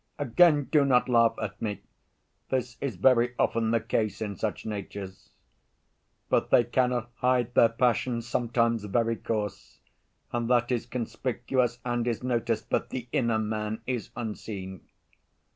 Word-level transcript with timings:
Again 0.17 0.63
do 0.71 0.83
not 0.83 1.07
laugh 1.07 1.35
at 1.39 1.61
me, 1.61 1.79
this 2.49 2.75
is 2.81 2.95
very 2.95 3.35
often 3.37 3.69
the 3.69 3.79
case 3.79 4.19
in 4.19 4.35
such 4.35 4.65
natures. 4.65 5.29
But 6.27 6.49
they 6.49 6.63
cannot 6.63 7.11
hide 7.17 7.53
their 7.53 7.69
passions—sometimes 7.69 8.83
very 8.85 9.15
coarse—and 9.15 10.49
that 10.49 10.71
is 10.71 10.87
conspicuous 10.87 11.77
and 11.85 12.07
is 12.07 12.23
noticed, 12.23 12.71
but 12.71 12.89
the 12.89 13.09
inner 13.11 13.37
man 13.37 13.81
is 13.85 14.09
unseen. 14.15 14.81